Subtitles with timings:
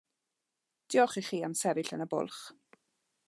[0.93, 2.41] Diolch i chi am sefyll yn y bwlch.